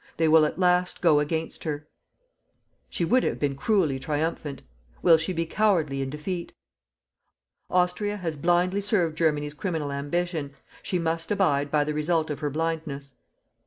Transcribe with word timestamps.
They 0.17 0.27
will 0.27 0.45
at 0.47 0.57
last 0.57 0.99
go 0.99 1.19
against 1.19 1.63
her. 1.63 1.85
She 2.89 3.05
would 3.05 3.21
have 3.21 3.37
been 3.37 3.55
cruelly 3.55 3.99
triumphant. 3.99 4.63
Will 5.03 5.15
she 5.17 5.31
be 5.31 5.45
cowardly 5.45 6.01
in 6.01 6.09
defeat? 6.09 6.53
Austria 7.69 8.17
has 8.17 8.35
blindly 8.35 8.81
served 8.81 9.15
Germany's 9.15 9.53
criminal 9.53 9.91
ambition. 9.91 10.55
She 10.81 10.97
must 10.97 11.29
abide 11.29 11.69
by 11.69 11.83
the 11.83 11.93
result 11.93 12.31
of 12.31 12.39
her 12.39 12.49
blindness. 12.49 13.13